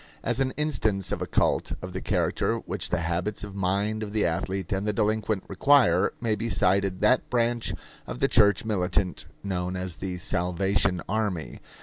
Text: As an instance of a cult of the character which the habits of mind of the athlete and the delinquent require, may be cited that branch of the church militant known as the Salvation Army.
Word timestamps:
As 0.23 0.39
an 0.39 0.49
instance 0.57 1.11
of 1.11 1.21
a 1.21 1.27
cult 1.27 1.73
of 1.79 1.93
the 1.93 2.01
character 2.01 2.55
which 2.57 2.89
the 2.89 3.01
habits 3.01 3.43
of 3.43 3.53
mind 3.53 4.01
of 4.01 4.13
the 4.13 4.25
athlete 4.25 4.71
and 4.73 4.87
the 4.87 4.93
delinquent 4.93 5.43
require, 5.47 6.11
may 6.19 6.33
be 6.33 6.49
cited 6.49 7.01
that 7.01 7.29
branch 7.29 7.75
of 8.07 8.17
the 8.17 8.27
church 8.27 8.65
militant 8.65 9.27
known 9.43 9.75
as 9.75 9.97
the 9.97 10.17
Salvation 10.17 11.03
Army. 11.07 11.59